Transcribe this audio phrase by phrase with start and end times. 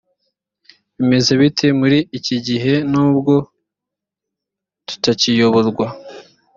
[0.97, 3.35] bimeze bite muri iki gihe nubwo
[4.87, 5.87] tutakiyoborwa